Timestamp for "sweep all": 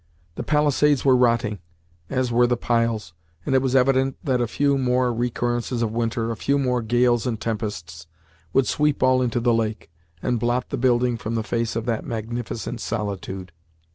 8.65-9.21